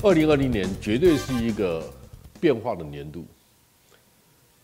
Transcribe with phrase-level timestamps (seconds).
[0.00, 1.82] 二零二零年绝对是一个
[2.40, 3.24] 变化的年度。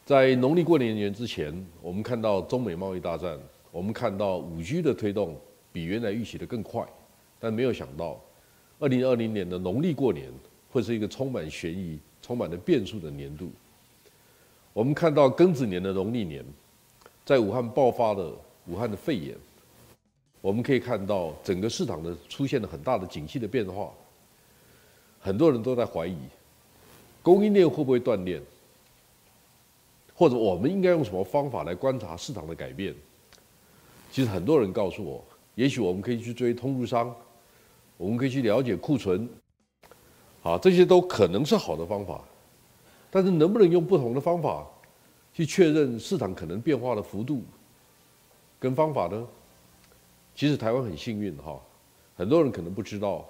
[0.06, 1.52] 在农历过年年之前，
[1.82, 3.36] 我们看到中美贸易大战，
[3.72, 5.36] 我们看到五 G 的推动
[5.72, 6.86] 比原来预期的更快，
[7.40, 8.20] 但没有想到，
[8.78, 10.30] 二零二零年的农历过年
[10.70, 13.50] 会是一个充满悬疑、充满了变数的年度。
[14.72, 16.44] 我们看到庚子年的农历年，
[17.24, 18.32] 在武汉爆发了
[18.68, 19.36] 武汉的肺炎，
[20.40, 23.92] 我们可以看到整个市场的出现了很大的景气的变化。
[25.24, 26.18] 很多人都在怀疑，
[27.22, 28.38] 供应链会不会断裂，
[30.14, 32.94] 或者我们应该用什么方法来观察市场的改变？
[34.12, 35.24] 其实很多人告诉我，
[35.54, 37.16] 也许我们可以去追通路商，
[37.96, 39.26] 我们可以去了解库存，
[40.42, 42.22] 好，这些都可能是好的方法。
[43.10, 44.66] 但是能不能用不同的方法
[45.32, 47.42] 去确认市场可能变化的幅度
[48.60, 49.26] 跟方法呢？
[50.34, 51.58] 其实台湾很幸运哈，
[52.14, 53.26] 很多人可能不知道。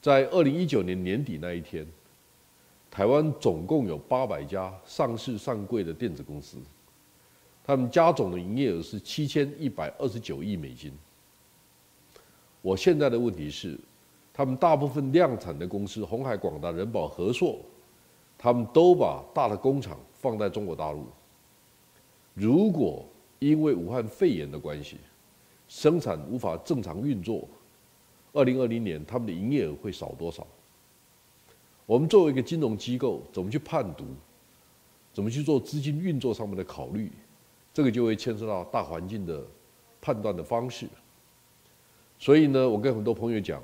[0.00, 1.86] 在二零一九年年底那一天，
[2.90, 6.56] 台湾总共有八百家上市上柜的电子公司，
[7.62, 10.90] 他们加总的营业额是七千一百二十九亿美金。
[12.62, 13.78] 我现在的问题是，
[14.32, 17.58] 他们大部分量产的公司，红海、广达、人保、和硕，
[18.38, 21.06] 他们都把大的工厂放在中国大陆。
[22.32, 23.04] 如果
[23.38, 24.96] 因为武汉肺炎的关系，
[25.68, 27.46] 生产无法正常运作，
[28.32, 30.46] 二零二零年，他们的营业额会少多少？
[31.86, 34.04] 我们作为一个金融机构，怎么去判读？
[35.12, 37.10] 怎么去做资金运作上面的考虑？
[37.74, 39.44] 这个就会牵涉到大环境的
[40.00, 40.88] 判断的方式。
[42.18, 43.62] 所以呢，我跟很多朋友讲，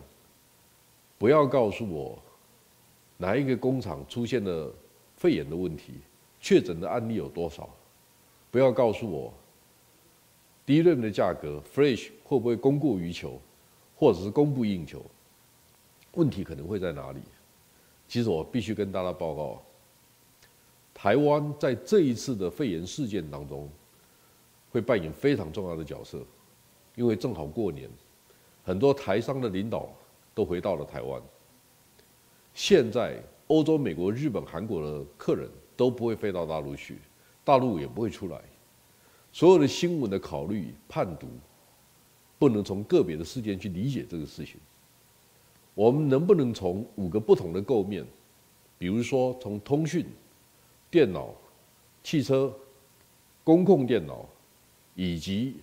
[1.19, 2.19] 不要告诉我
[3.17, 4.75] 哪一个工厂出现了
[5.17, 5.95] 肺炎的问题，
[6.41, 7.69] 确诊的案例有多少？
[8.51, 9.33] 不要告诉我
[10.65, 13.41] 第一轮的价格 Flash 会不会供过于求？
[13.97, 15.03] 或者是供不应求，
[16.13, 17.21] 问题可能会在哪里？
[18.07, 19.63] 其实我必须跟大家报告，
[20.95, 23.69] 台湾在这一次的肺炎事件当中，
[24.71, 26.23] 会扮演非常重要的角色，
[26.95, 27.91] 因为正好过年，
[28.63, 29.89] 很多台商的领导
[30.35, 31.21] 都回到了台湾。
[32.55, 36.99] 现在欧洲、美国、日本、韩国的客人都不会飞到大陆去，
[37.45, 38.41] 大陆也不会出来，
[39.33, 41.29] 所有的新闻的考虑、判读。
[42.39, 44.57] 不能从个别的事件去理解这个事情。
[45.75, 48.05] 我们能不能从五个不同的构面，
[48.79, 50.07] 比如说从通讯、
[50.91, 51.35] 电脑、
[52.03, 52.55] 汽车、
[53.45, 54.27] 公共电脑
[54.95, 55.57] 以及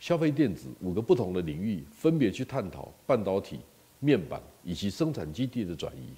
[0.00, 3.60] 消费电子五个不同的领域，分别去探讨半导体、
[4.00, 6.10] 面板以及生产基地的转移，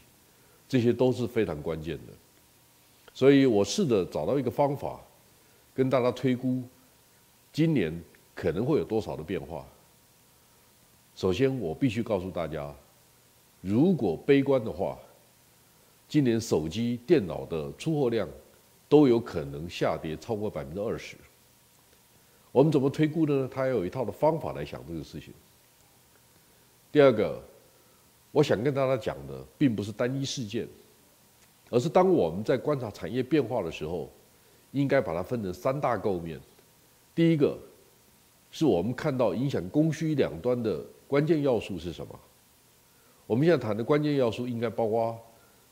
[0.69, 2.13] 这些都是非常关键的。
[3.13, 5.01] 所以我试着找到一个方法，
[5.75, 6.63] 跟大家推估
[7.53, 7.99] 今年。
[8.41, 9.67] 可能会有多少的变化？
[11.15, 12.75] 首先，我必须告诉大家，
[13.61, 14.99] 如果悲观的话，
[16.09, 18.27] 今年手机、电脑的出货量
[18.89, 21.19] 都有可能下跌超过百分之二十。
[22.51, 23.51] 我们怎么推估的呢？
[23.53, 25.35] 他有一套的方法来想这个事情。
[26.91, 27.39] 第二个，
[28.33, 30.67] 我想跟大家讲的，并不是单一事件，
[31.69, 34.11] 而是当我们在观察产业变化的时候，
[34.73, 36.41] 应该把它分成三大构面。
[37.15, 37.59] 第一个。
[38.51, 42.19] 是我们看到影响供需两端的关键要素是什么？
[43.27, 45.17] 我们现在谈的关键要素应该包括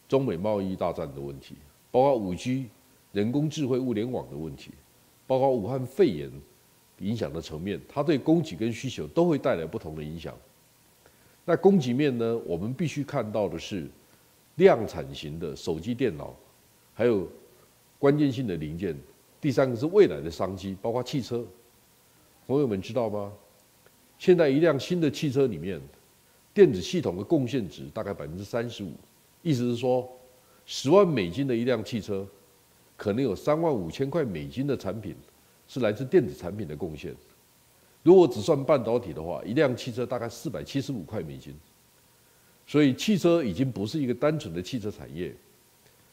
[0.08, 1.56] 中美贸易大战的问题，
[1.90, 2.68] 包括五 G、
[3.12, 4.70] 人工智慧、物联网的问题，
[5.26, 6.30] 包括武汉肺炎
[7.00, 10.32] 影响的层面，它对供给跟需求都会带来不同的影响。
[11.44, 12.38] 那供给面呢？
[12.46, 13.88] 我们必须看到的是
[14.54, 16.32] 量产型的手机、电脑，
[16.94, 17.28] 还有
[17.98, 18.96] 关键性的零件。
[19.40, 21.44] 第三个是未来的商机，包括汽车。
[22.48, 23.30] 朋友们知道吗？
[24.18, 25.78] 现在一辆新的汽车里面，
[26.54, 28.92] 电子系统的贡献值大概百分之三十五，
[29.42, 30.10] 意思是说，
[30.64, 32.26] 十万美金的一辆汽车，
[32.96, 35.14] 可能有三万五千块美金的产品
[35.68, 37.14] 是来自电子产品的贡献。
[38.02, 41.54] 如果只算半导体的话，一辆汽车大概四百七十五块美金。
[42.66, 45.34] 所以汽车已经不是一个单纯的汽车产业。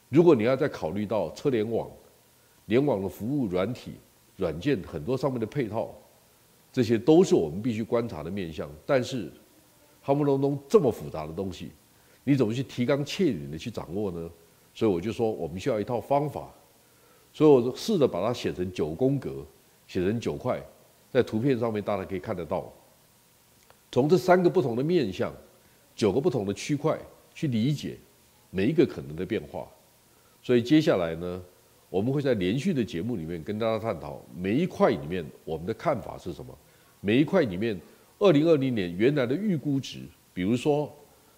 [0.09, 1.89] 如果你要再考虑到车联网、
[2.65, 3.93] 联网的服务软体、
[4.35, 5.95] 软件很多上面的配套。
[6.75, 9.31] 这些都是我们必须观察的面向，但是，
[10.03, 11.71] 夯不隆咚这么复杂的东西，
[12.25, 14.29] 你怎么去提纲挈领的去掌握呢？
[14.73, 16.53] 所以我就说，我们需要一套方法。
[17.31, 19.45] 所以我试着把它写成九宫格，
[19.87, 20.61] 写成九块，
[21.09, 22.69] 在图片上面大家可以看得到。
[23.89, 25.33] 从这三个不同的面向，
[25.95, 26.99] 九个不同的区块
[27.33, 27.97] 去理解
[28.49, 29.65] 每一个可能的变化。
[30.43, 31.41] 所以接下来呢？
[31.87, 36.57] 我们会在连续的节目里面跟大家探讨每一块里面我们的看法是什么，
[37.01, 37.79] 每一块里面
[38.19, 39.99] 二零二零年原来的预估值，
[40.33, 40.91] 比如说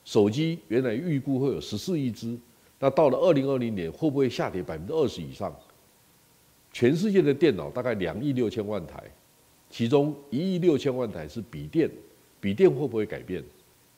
[0.05, 2.37] 手机原来预估会有十四亿只，
[2.79, 5.53] 那到了二零二零年会不会下跌百分之二十以上？
[6.71, 9.03] 全世界的电脑大概两亿六千万台，
[9.69, 11.89] 其中一亿六千万台是笔电，
[12.39, 13.43] 笔电会不会改变？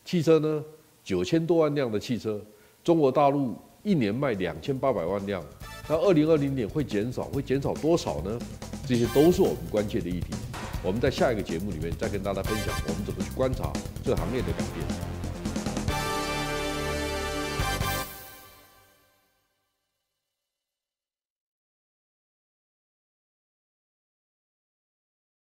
[0.05, 0.63] 汽车呢？
[1.03, 2.39] 九千多万辆的汽车，
[2.83, 5.43] 中国大陆一年卖两千八百万辆，
[5.89, 8.39] 那二零二零年会减少，会减少多少呢？
[8.87, 10.48] 这些都是我们关切的议题。
[10.81, 13.71] 我们在下一个节目里面再跟大家分享，我们怎么去观察
[14.03, 14.98] 这行业的改变。